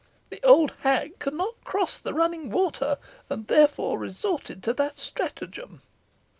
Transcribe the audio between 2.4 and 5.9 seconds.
water, and therefore resorted to that stratagem."